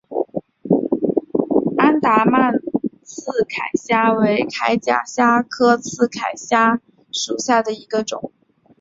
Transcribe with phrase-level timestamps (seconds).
[1.77, 2.55] 安达曼
[3.03, 6.81] 刺铠虾为铠甲虾科刺铠虾
[7.11, 8.31] 属下的一个种。